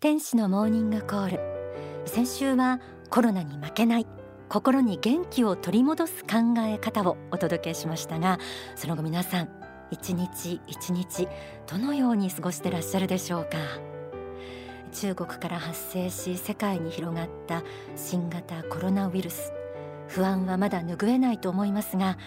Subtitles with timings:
[0.00, 1.40] 天使のモーニングコール。
[2.06, 4.06] 先週はコロナに負けない
[4.48, 8.38] 心に元気を取り戻す考え方をお届けしましたが
[8.76, 9.48] その後皆さん
[9.90, 11.26] 一日一日
[11.66, 13.58] どのように過ごしてらっしゃるでしょうか？
[14.92, 17.64] 中国から発生し世界に広がった
[17.96, 19.52] 新型コロナウイルス。
[20.06, 22.18] 不安はまだ拭えないと思いますが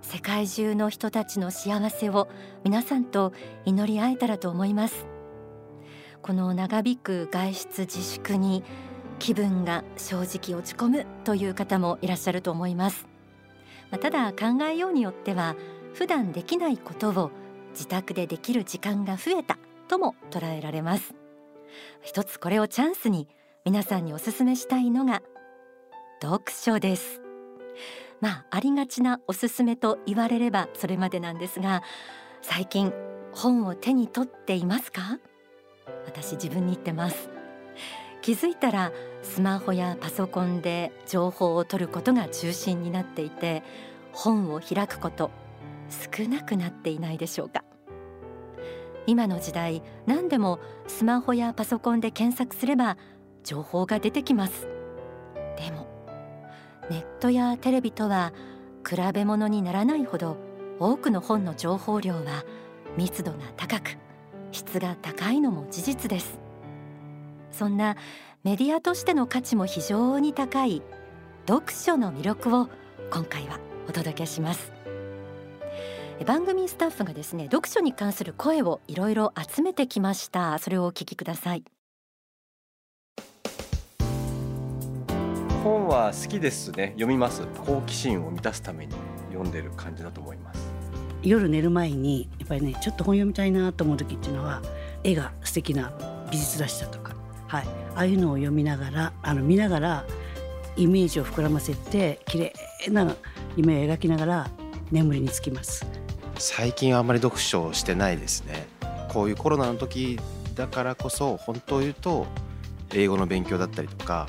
[0.00, 2.26] 世界中の人たちの幸せを
[2.64, 3.34] 皆さんと
[3.66, 5.06] 祈り合えたらと思います。
[6.22, 8.62] この長引く外出自粛に
[9.18, 13.06] 気分が正直落ち込むという方もいらっしゃると思います、
[13.90, 15.56] まあ、ただ考えようによっては
[15.94, 17.30] 普段できないことを
[17.70, 21.14] 自宅でできる時間が増えたとも捉えられます。
[22.02, 23.28] 一つこれをチャンスに
[23.64, 25.22] 皆さんにお勧めしたいのが
[26.20, 27.20] 読書です。
[28.20, 31.82] まあありがちなおすすめと言われればそれまでなんですが
[32.42, 32.92] 最近
[33.32, 35.18] 本を手に取っていますか？
[36.08, 37.28] 私自分に言ってます。
[38.22, 38.92] 気づいたら
[39.22, 43.62] スマホやパソコンで情報を取ることが中心になっていて
[44.12, 45.30] 本を開くこと
[46.16, 47.64] 少なくなっていないでしょうか。
[49.06, 52.98] 今の時代何でもスマホやパソコンで検索すれば
[53.44, 54.66] 情報が出てきます。
[55.56, 55.86] でも
[56.90, 58.32] ネットやテレビとは
[58.86, 60.36] 比べ物にならないほど
[60.78, 62.44] 多くの本の情報量は
[62.96, 63.98] 密度が高く
[64.52, 66.38] 質が高いのも事実です。
[67.52, 67.96] そんな
[68.44, 70.82] メディアとしての価値も非常に高い
[71.46, 72.68] 読書の魅力を
[73.10, 74.72] 今回はお届けします。
[76.26, 80.58] 番組スタッフがですね読書に関する声をいろいろ集めてきました。
[80.58, 81.64] それをお聞きください。
[85.62, 86.92] 本は好きですね。
[86.94, 87.46] 読みます。
[87.66, 88.94] 好奇心を満たすために
[89.30, 90.67] 読んでる感じだと思います。
[91.22, 94.62] 夜寝る前にやっぱりねちょっと本読みたいなと思う時っていうのは
[95.02, 95.92] 絵が素敵な
[96.30, 97.14] 美術雑誌だとか、
[97.46, 100.04] はい、ああいうのを読みながらあの見ながら
[100.76, 102.52] イメージを膨らませて綺麗
[102.90, 103.16] な
[103.56, 104.50] 夢を描きながら
[104.90, 105.86] 眠りにつきます。
[106.38, 108.66] 最近はあんまり読書をしてないですね。
[109.08, 110.20] こういうコロナの時
[110.54, 112.26] だからこそ本当言うと
[112.94, 114.28] 英語の勉強だったりとか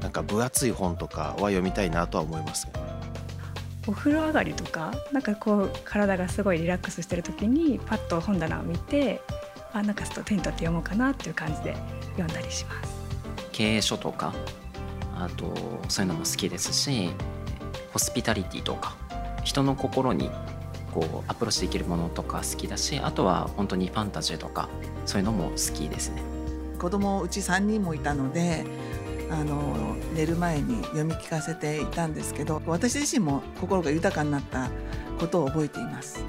[0.00, 2.68] なんか分厚い本とかは読みたいなとは思います、
[3.88, 9.22] お風呂上がりとかなんかこう体がすごいリラックスしてる時にパッと本棚を見て
[9.72, 11.74] あなんかちょっと手に取って読もうかなっていう感じで
[12.12, 12.98] 読んだりします。
[13.50, 14.34] 経営書とか
[15.16, 15.54] あと
[15.88, 17.10] そういうのも好きですし
[17.92, 18.94] ホスピタリティとか
[19.42, 20.30] 人の心に
[20.92, 24.68] こうアプローチできるものとか好きだしあとは本当にファンタジーとか
[25.06, 26.22] そういうのも好きですね。
[26.78, 28.64] 子供うち3人もいたので
[29.30, 34.70] あの寝る前に読み聞かせていたんですけど私自身も心が豊かになった
[35.18, 36.24] ことを覚えています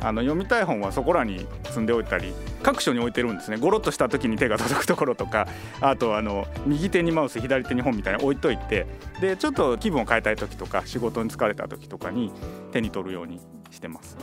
[0.00, 5.48] あの読みたい本はそこらに積んでおいたり各所に置いてるんですねゴロッとした時に手が届くところとか
[5.80, 8.86] あとあの右手にマウス左手に本みたいに置いといて
[9.20, 12.32] でちょっと気分を変えたい時とか仕事に疲れた時とかに
[12.72, 13.40] 手に取るように
[13.70, 14.16] してます。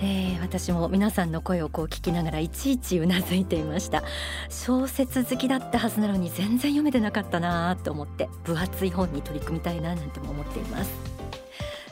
[0.00, 4.02] えー、私も皆さんの声をこう聞きながらいちいちうなずいていました。
[4.48, 10.90] 小説好きだったはずなのに全然読めてなかったなと思って分厚い本に取り組みたいななんても思っています。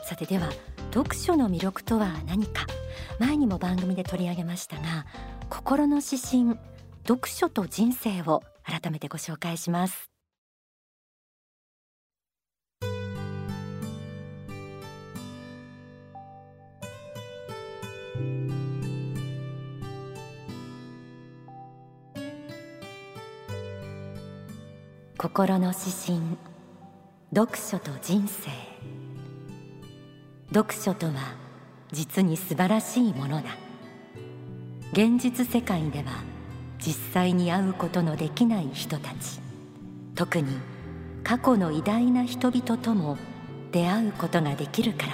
[0.03, 0.49] さてでは
[0.93, 2.65] 読書の魅力とは何か。
[3.19, 5.05] 前にも番組で取り上げましたが
[5.49, 6.57] 心の指針
[7.07, 10.14] 読書と人生を改めてご紹介します。
[25.17, 26.19] 心の指針。
[27.33, 28.51] 読書と人生。
[30.53, 31.35] 読書とは
[31.93, 33.57] 実に素晴らしいものだ。
[34.91, 36.21] 現実世界では
[36.79, 39.39] 実際に会うことのできない人たち。
[40.15, 40.57] 特に
[41.23, 43.17] 過去の偉大な人々とも
[43.71, 45.13] 出会うことができるから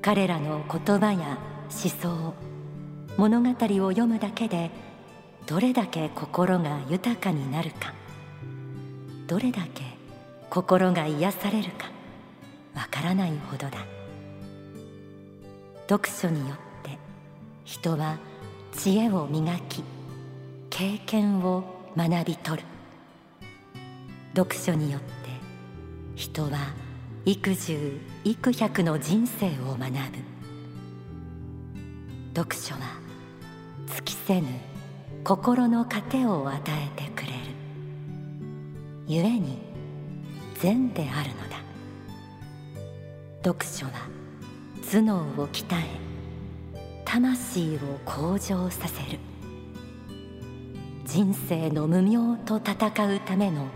[0.00, 1.36] 彼らの言葉や
[1.70, 2.34] 思想
[3.18, 3.54] 物語を
[3.90, 4.70] 読むだけで
[5.46, 7.97] どれだけ心が豊かになるか。
[9.28, 9.82] どれだけ
[10.48, 11.90] 心が癒されるか
[12.74, 13.84] わからないほどだ。
[15.86, 16.98] 読書によって
[17.64, 18.16] 人は
[18.72, 19.84] 知恵を磨き
[20.70, 21.62] 経験を
[21.94, 22.66] 学び取る。
[24.34, 25.08] 読書によって
[26.14, 26.72] 人は
[27.26, 29.98] 幾十幾百の人生を学ぶ。
[32.34, 32.80] 読書は
[33.94, 34.46] 尽きせぬ
[35.22, 37.07] 心の糧を与えて
[39.10, 39.56] ゆえに
[40.60, 41.56] 善であるのだ。
[43.42, 43.92] 読書は
[44.92, 45.84] 頭脳を鍛え
[47.06, 49.18] 魂を向上させる。
[51.06, 52.74] 人生の無明と戦
[53.14, 53.68] うための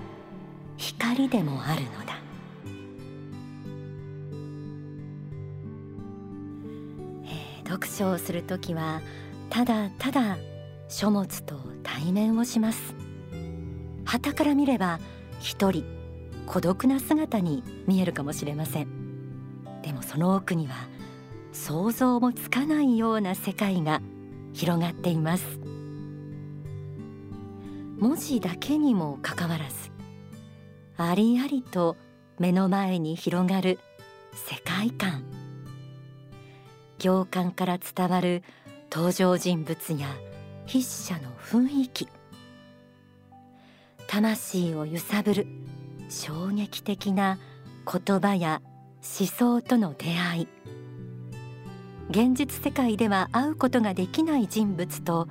[0.76, 2.18] 光でもあるのだ。
[7.64, 9.00] 読書をするときは
[9.48, 10.36] ただただ
[10.90, 12.94] 書物と対面をします。
[14.04, 15.00] 旗から見れば
[15.40, 15.84] 一人
[16.46, 18.88] 孤独な姿に見えるかもしれません。
[19.82, 20.74] でもその奥には
[21.52, 24.00] 想像もつかないような世界が
[24.52, 25.58] 広がっています。
[27.98, 29.90] 文字だけにもかかわらず
[30.96, 31.96] ありありと
[32.38, 33.78] 目の前に広がる
[34.32, 35.24] 世界観。
[36.98, 38.42] 行間から伝わる
[38.90, 40.08] 登場人物や
[40.66, 42.08] 筆者の雰囲気。
[44.12, 45.46] 魂を揺さぶる
[46.10, 47.38] 衝撃的な
[47.90, 48.60] 言葉や
[48.96, 50.48] 思想との出会い。
[52.10, 55.28] 現実世界では会うことができない人物と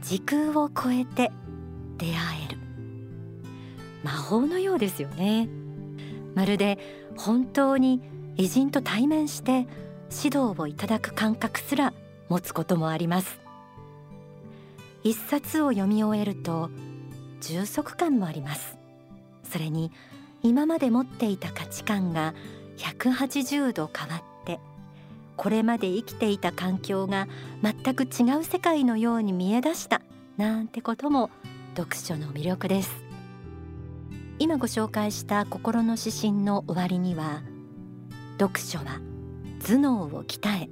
[0.00, 1.32] 時空を超えて
[1.98, 2.14] 出会
[2.48, 2.58] える。
[4.02, 5.46] 魔法のようですよね。
[6.34, 6.78] まるで
[7.18, 8.00] 本当に
[8.38, 9.66] 偉人と対面して
[10.10, 11.92] 指導をいただく感覚すら
[12.30, 13.38] 持つこともあります。
[15.02, 16.70] 一冊を読み終えると
[17.44, 18.76] 充足感もあります。
[19.50, 19.90] それに
[20.42, 22.34] 今まで持っていた価値観が
[22.78, 24.58] 180度変わって
[25.36, 27.28] これまで生きていた環境が
[27.62, 30.00] 全く違う世界のように見え出した
[30.36, 31.30] なんてことも
[31.76, 33.04] 読書の魅力です。
[34.38, 37.42] 今ご紹介した心の指針の終わりには
[38.38, 39.00] 読書は
[39.64, 40.68] 頭脳を鍛え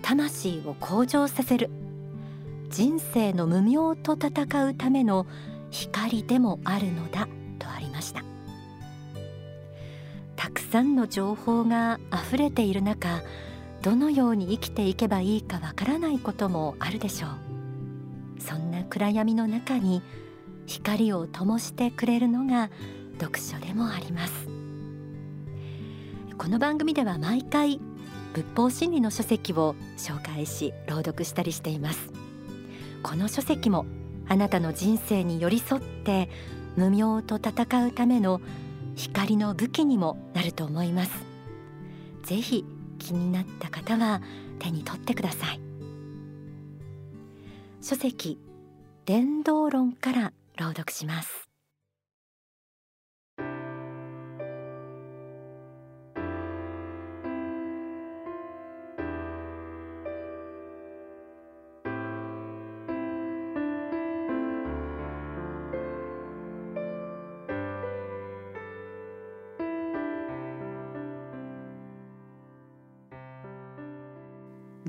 [0.00, 1.70] 魂を向上させる
[2.70, 5.26] 人生の無明と戦うための
[5.74, 7.26] 光でもあるのだ
[7.58, 8.22] とありました。
[10.36, 13.22] たくさんの情報があふれている中
[13.82, 17.30] どのように生きていけばいいかわからないこともあるでしょう。
[18.40, 20.00] そんな暗闇の中に
[20.66, 22.70] 光を灯してくれるのが
[23.20, 24.46] 読書でもあります。
[26.38, 27.80] この番組では毎回
[28.32, 32.12] 仏法真理の書籍を紹介し朗読したりしています。
[33.02, 33.86] この書籍も
[34.28, 36.28] あなたの人生に寄り添って
[36.76, 38.40] 無明と戦うための
[38.96, 41.10] 光の武器にもなると思います。
[42.22, 42.64] ぜひ
[42.98, 44.22] 気になった方は
[44.58, 45.60] 手に取ってください。
[47.82, 48.38] 書籍
[49.04, 51.53] 伝道論から朗読します。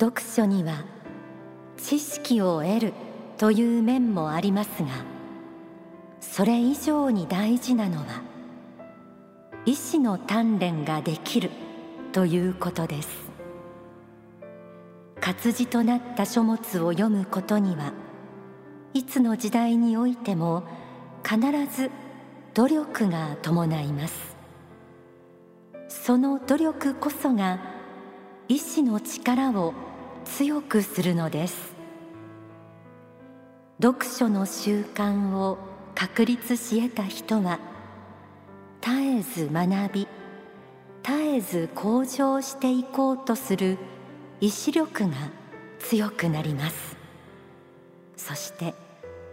[0.06, 0.84] 読書には
[1.78, 2.94] 知識を得る
[3.40, 4.90] という面もありますが
[6.20, 8.22] それ以上に大事なのは
[9.66, 11.50] 意志の鍛錬ができる
[12.12, 13.10] ということです。
[15.20, 17.92] 活字となった書物を読むことには
[18.94, 20.64] いつの時代においても
[21.24, 21.40] 必
[21.76, 21.90] ず
[22.54, 24.36] 努力が伴います。
[25.88, 27.60] その努力こそが
[28.48, 29.74] 意志の力を
[30.26, 31.76] 強くするのです。
[33.82, 35.58] 読書の習慣を
[35.96, 37.60] 確立し得た人は
[38.82, 40.08] 絶えず学び
[41.04, 43.78] 絶えず向上していこうとする
[44.42, 45.16] 意志力が
[45.80, 46.98] 強くなります。
[48.18, 48.74] そして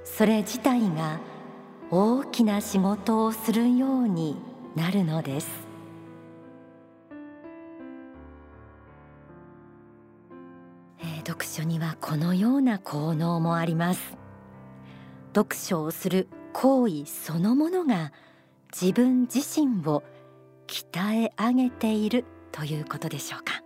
[0.04, 1.18] それ自体が
[1.90, 4.36] 大きな仕事をするように
[4.74, 5.71] なるのです。
[11.62, 14.16] 書にはこのような効能もあります。
[15.34, 18.12] 読書をする行為そのものが
[18.72, 20.02] 自分自身を
[20.66, 23.62] 鍛え上げているということでしょうか。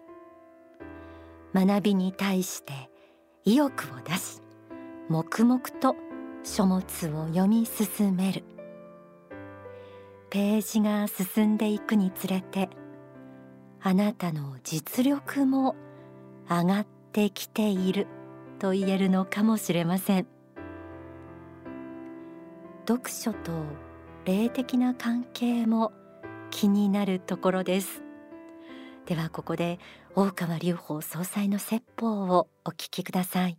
[1.54, 2.90] 学びに対して
[3.44, 4.42] 意欲を出し
[5.08, 5.96] 黙々と
[6.44, 8.44] 書物を読み進める。
[10.28, 12.68] ページが進んでいくにつれて
[13.80, 15.76] あなたの実力も
[16.48, 16.95] 上がって
[17.30, 18.06] きている
[18.58, 20.26] と言えるのかもしれません。
[22.86, 23.64] 読書と
[24.26, 25.92] 霊的な関係も
[26.50, 28.02] 気になるところです。
[29.06, 29.78] ではここで
[30.14, 33.58] 大川隆法総裁の説法をお聞きください。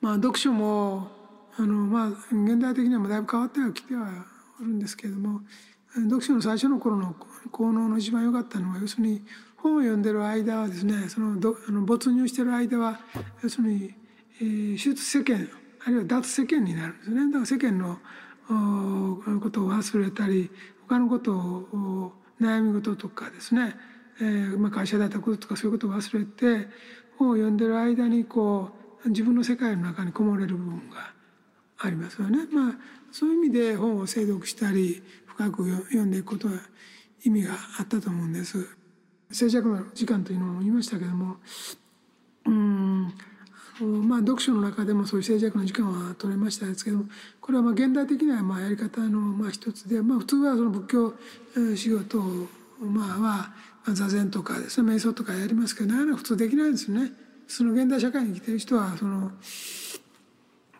[0.00, 1.08] まあ読書も
[1.56, 4.26] あのまあ現代的にはだいぶ変わってはきては
[4.60, 5.40] おるんですけれども
[5.94, 7.14] 読書の最初の頃の
[7.50, 9.22] 効能の一番良かったのは要するに
[9.64, 13.00] 本を読んでる間はですねそのどあの没入してる間は
[13.42, 13.94] 要するに、
[14.42, 15.48] えー、出世間
[15.86, 17.98] あるいは脱世間になるんですねだから世間の
[19.40, 20.50] ことを忘れたり
[20.86, 23.74] 他のことを悩み事とかですね、
[24.20, 26.68] えーまあ、会社だったこととかそういうことを忘れて
[27.18, 28.68] 本を読んでる間にこ
[29.06, 31.14] う自分の世界の中にこもれる部分が
[31.78, 32.46] ありますよね。
[32.52, 32.72] まあ、
[33.12, 36.54] そういう意味で本を精読したり深く読んでいくことは
[37.24, 38.83] 意味があったと思うんです。
[39.30, 41.36] 静寂の時間というのも言いましたけども
[42.46, 43.14] うん
[44.06, 47.04] まあ読書の中でもそういう静寂の時間は取れましたですけども
[47.40, 51.14] これはまあ現代的なまあやり方のまあ一つで、まあ、普通はその仏教
[51.76, 52.20] 仕事
[52.80, 57.12] まあは座禅とかですね瞑想とかやりますけどなかなか普通できないんですよね。
[57.46, 59.30] その現代社会に生きてる人はその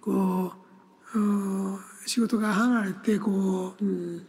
[0.01, 0.65] こう
[2.07, 4.27] 仕事が離れてこう、うん、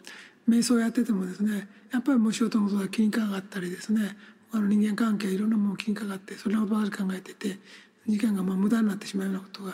[0.48, 4.16] 瞑想やっててもですねやっぱりもう仕事のことが気にかかったりですね
[4.52, 7.60] あの人間関係いろんなもの気にかかってそれのことばかり考えてて
[8.08, 9.74] 時間がまあ無駄になってしまうようなことが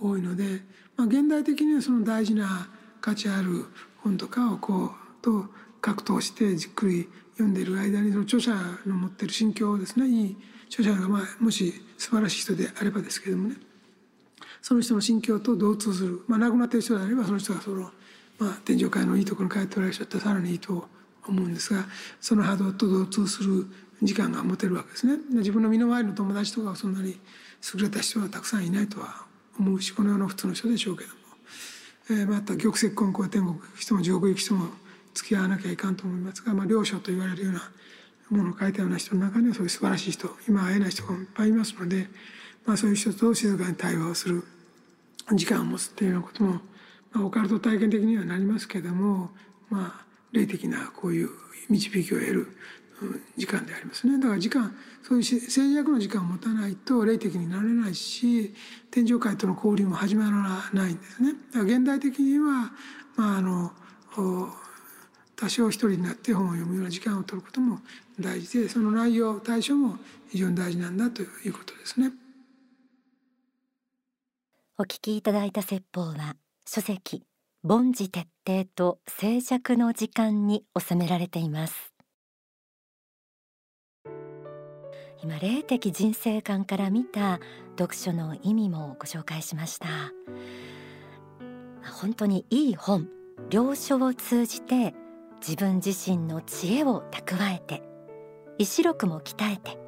[0.00, 0.60] 多いので、
[0.96, 2.68] まあ、現代的にはその大事な
[3.00, 3.66] 価値ある
[4.02, 4.90] 本とかをこう
[5.22, 5.46] と
[5.80, 8.54] 格闘してじっくり読んでいる間にその著者
[8.86, 10.36] の持ってる心境をですねいい
[10.68, 13.56] 著者がまあもし素晴らしい人であればですけどもね
[14.62, 17.90] その人の心境と同通する、まあ、亡くなってる人であればその人がその、
[18.38, 20.88] まあ、天上界のいいところに帰っておられる人ったらさらにいいと
[21.26, 21.84] 思うんですが
[22.20, 23.66] その波動と同通する
[24.02, 25.16] 時間が持てるわけですね。
[25.30, 27.16] 自分の身の回りの友達とかはそんなに
[27.74, 29.24] 優れた人はたくさんいないとは
[29.58, 31.16] 思うしこの世の普通の人でしょうけども、
[32.10, 34.66] えー、また玉石混交天国人も地獄行く人も
[35.14, 37.70] 付き合わなきゃいかんと思いますが、まあ、良書と言われるような
[38.30, 42.08] ものを書いたような人の中にはそういう素晴らしい人今会えない人がいっぱいいますので、
[42.66, 44.44] まあ、そういう人と静かに対話をする
[45.32, 46.60] 時間を持つっていうようなことも、
[47.14, 49.30] まあ、オカルト体験的にはなりますけれども、
[49.70, 51.30] まあ、霊的なこういう
[51.70, 52.56] 導きを得る
[53.36, 54.18] 時間でありますね。
[54.18, 58.54] だから時間そういう静寂の時間を持たないと霊的になれないし
[58.90, 61.32] 天上界との交流も始まらないんですね。
[61.52, 62.72] だから現代的には、
[63.16, 63.72] まあ、あの
[65.36, 67.80] 多少一人になって本を読むような時間を取ることも
[68.18, 69.98] 大事でその内容対象も
[70.30, 72.12] 非常に大事なんだということですね。
[74.78, 77.24] お聞きいただいた説法は書籍
[77.62, 81.92] 凡事徹底と静寂の時間に収められています。
[85.22, 87.38] 今霊的人生観から見た
[87.78, 89.88] 読書の意味もご紹介しました。
[92.00, 93.08] 本当にいい本
[93.50, 94.94] 良書を通じて
[95.46, 97.82] 自分自身の知恵を蓄えて
[98.56, 99.78] 意志力も鍛えて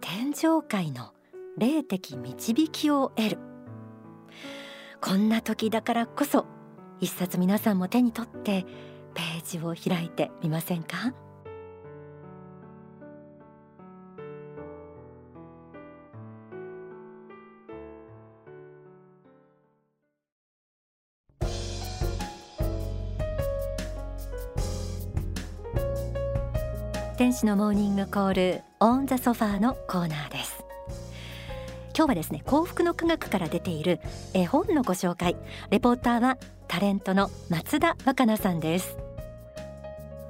[0.00, 1.12] 天上界の
[1.58, 3.49] 霊的導きを得る。
[5.02, 6.46] こんな時だからこそ
[7.00, 8.64] 一冊皆さんも手に取って
[9.14, 11.12] ページを開いてみませんか？
[27.16, 30.69] 天使のモーニングコール on the sofa のコーナーです。
[31.96, 34.00] 今日はですね幸福の科学から出ている
[34.32, 35.36] 絵本のご紹介。
[35.70, 38.96] レポーターはタレントの松田若菜さんです。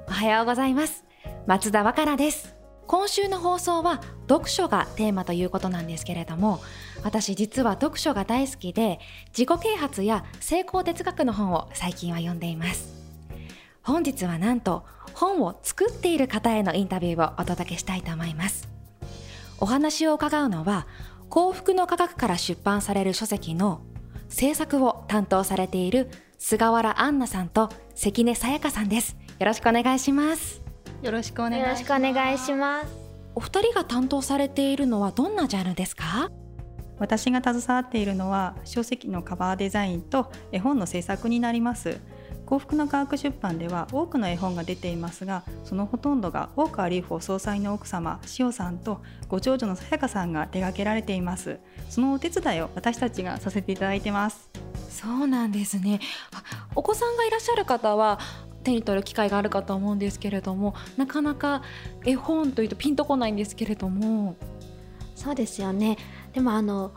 [0.07, 1.05] おはようございます。
[1.45, 2.55] 松田若菜です。
[2.87, 6.59] 今週の放送は読書がテーマということなんですけれども
[7.03, 12.93] 私実は読書が大好きで自己啓発や成功哲学の本を最近は読んでいます。
[13.83, 18.67] 本日はなんと本を作っている方へのインタビューをお届けしたいと思います。
[19.59, 20.87] お話を伺うのは
[21.31, 23.79] 幸福の科学から出版される書籍の
[24.27, 29.15] 制作を担当されている菅原杏奈さんと関根さやかさんです。
[29.39, 30.61] よろしくお願いします。
[31.01, 32.87] よろしくお願いします。
[33.33, 36.29] お二人が担当されているのはどんなジャンルですか？
[36.99, 42.01] 私が携わっているのは書籍のカバーデザインと絵本の制作になります
[42.51, 51.59] 幸福の科学出版では多くの絵本が出ていますがそのほとんどが大川隆法総裁の奥様塩さんとご長女のさやかさんが手掛けられています。
[51.89, 54.49] そのお手伝いを私たちがさせていただいてます。
[54.89, 56.01] そうなんですね。
[56.75, 58.19] お子さんがいらっしゃる方は
[58.65, 61.63] 手に取る機会があるかと思うんですけれどもなかなか
[62.03, 64.35] 絵本というとピンとこないんですけれども。
[65.15, 65.97] そうですよね。
[66.33, 66.91] でもあの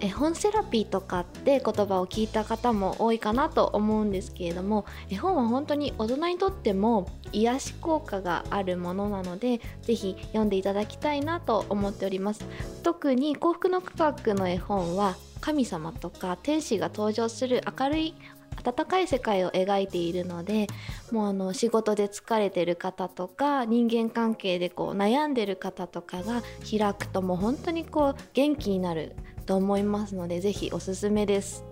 [0.00, 12.44] 絵本セラピーとかって言葉を聞いた方も多いかなと思うんですけれども絵本は本当に大人にとっても癒し効果があるものなので是非読んでいただきたいなと思っております。
[12.82, 18.14] 特に幸福の科学の絵本は神様とか天使が登場する明るい
[18.56, 20.66] 温かい世界を描いているので
[21.10, 29.16] もうあの仕事で疲れてる方とか人間関係でこう悩んでる方とかが開くともう本当にこう元気になる
[29.50, 31.64] と思いますのでぜひおすすめです。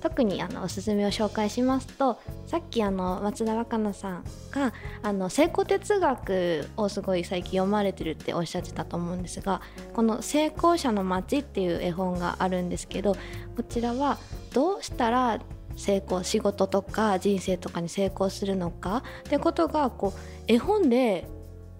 [0.00, 9.60] 特にあのおすすめを紹介しますとさっきあの松田若菜さんがあの成功哲学をすごい最近読まれてるっておっしゃってたと思うんですが
[9.92, 13.16] この「成功者の街」っていう絵本があるんですけど
[13.56, 14.16] こちらは
[14.54, 15.40] どうしたら
[15.76, 21.28] 成功仕事とか人生とかに成功するのかってことがこう絵本で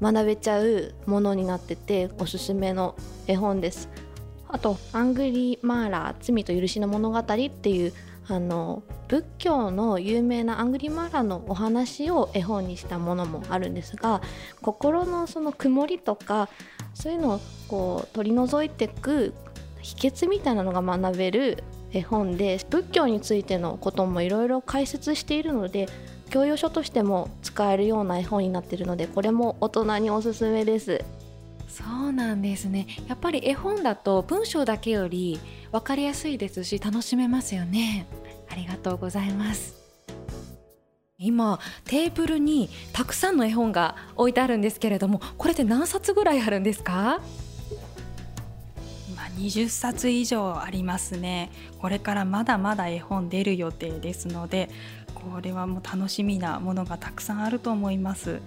[0.03, 2.97] 学べちゃうものになってておすすめの
[3.29, 3.89] 絵本です。
[4.49, 7.93] あと「アングリー・マーラー罪と許しの物語」っていう
[8.29, 14.21] あの仏教の有名なアングリーマーラーのお話を絵本にしたものもあるんですが
[14.61, 16.49] 心のその曇りとか
[16.93, 19.33] そういうのをこう取り除いていく
[19.81, 25.89] 秘訣みたいなのが学べる絵本で仏教についてのこともいろいろ解説しているので
[26.29, 31.03] 教養書としても使えるような絵本になっているのでこれも大人におすすめです。
[31.69, 32.87] そうなんですね。
[33.07, 35.39] やっぱり絵本だと文章だけより
[35.71, 38.07] 分かりやすいですし楽しめますよね。
[38.51, 39.77] ありがとうございます。
[41.19, 47.21] 今テーブルにたくさんの絵本が置いてあるんですけれどもこれって何冊ぐらいあるんですか？
[49.09, 51.51] 今20冊以上ありますね。
[51.81, 54.71] これからまだまだ絵本出る予定ですので
[55.15, 58.41] これはもう楽しみなものがたくさんあると思います。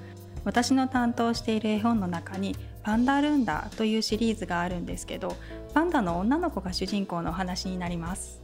[0.43, 5.35] 私の担当している絵本の中にパンダルンダというシリーズがあるんですけど
[5.73, 8.41] パンダの女の子が主人公の話になります。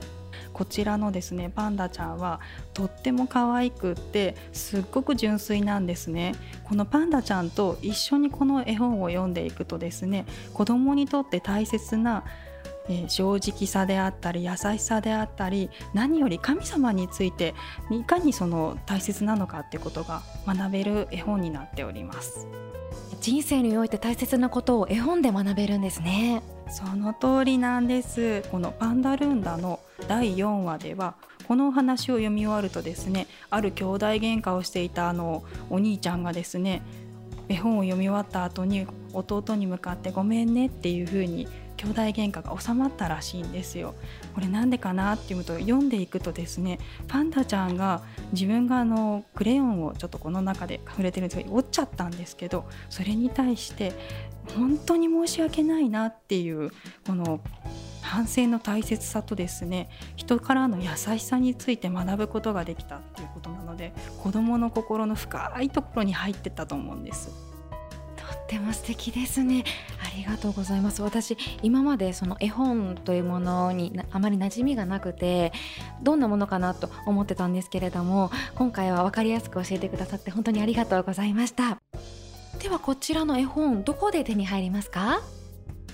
[0.53, 2.39] こちらのですねパンダちゃんは
[2.73, 6.33] とっても可愛くってすっごく純粋なんですね。
[6.63, 12.23] このパンダちゃんと一緒にこの絵本を読んでいくとですね子供にとって大切な、
[13.07, 17.53] 正直さであったり優しさであったり何より神様について
[17.91, 22.47] いかにその大切なのかってことが学べる絵本になっております。
[23.21, 26.41] 人生において大切なことを絵本で学べるんですね。
[26.69, 28.43] その通りなんです。
[28.51, 31.15] このパンダルンダの第4話では
[31.47, 36.81] このお話を読み終わるとですねある兄弟喧嘩をしていたあのお兄ちゃんがですね
[37.49, 43.95] 絵本を読み終わった後に弟に向かって「ごめんね」っていう風に兄弟喧嘩が収まったらしいんですよ。
[44.33, 48.01] これなんでかなっていうと読んでいくとですねパンダちゃんが
[48.33, 53.93] 自分があのクレヨンをちょっとこの中で触れてるんですけど折っちゃったんですけどそれに対して
[54.55, 56.71] 本当に申し訳ないなっていう
[57.05, 57.39] この
[58.01, 67.27] 反省の大切さとですね人からの優しさについて学ぶことができたっていうことなので子どもの心の深いところに入ってたと思うんです。
[68.15, 69.63] とっても素敵ですね
[70.17, 71.01] りがとうございます。
[71.01, 75.53] 私今までその絵本というものにあまり馴染みがなくて
[76.03, 81.79] どんなものかなと思ってたんですけれども今回は分かりやすく教えてくださって本当にありがとうございました。
[82.59, 85.21] ではこちらの絵本どこで手に入りますか？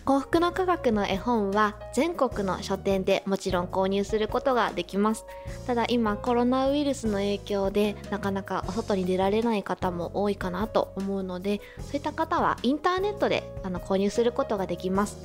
[0.06, 5.26] 幸福の科学の絵本は全国の書店でもちろん購入することができます。
[5.66, 15.18] ただ今コロナウイルスの影響でなかなかお外に出られない方も多いかなと思うのでそういった方はインターネットであの購入することができます。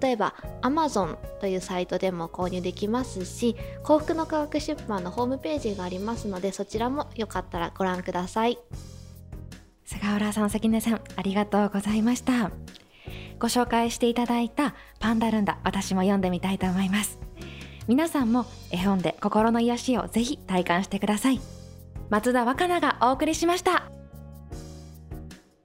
[0.00, 8.58] 例えば Amazon というサイトでも購入できますし幸福の科学出版のホームページがありますのでそちらもよかったらご覧ください。
[9.84, 12.50] 菅原さん関根さんありがとうございました。
[13.38, 17.18] ご紹介していただいたパンダルンダ私も読んでみたいと思います。
[17.86, 21.40] 皆さんも絵本で心の癒しをぜひ体感してください。
[22.08, 23.90] 松田若菜がお送りしました。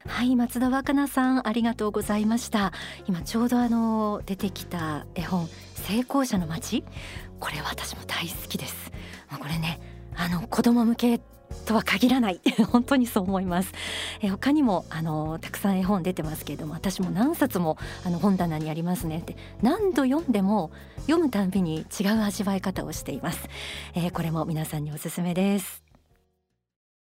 [0.06, 2.73] はい松田若菜さんありがとうございました。
[3.08, 6.84] 今ちょうどあの出てきた絵本成功者の街？
[7.39, 8.91] これ私も大好きです。
[9.39, 9.80] これね
[10.15, 11.21] あの子供向け
[11.65, 12.39] とは限らない。
[12.72, 13.74] 本当にそう思います。
[14.22, 19.19] え他にもあのたくさん絵本出てますけれども私も何冊もあの本棚にありますね。
[19.19, 23.48] って何度読んでも読むたんびに違う味わい方をしています、
[23.95, 25.88] えー、これも皆さんにおすすめです。